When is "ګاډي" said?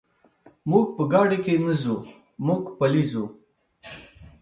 1.11-1.39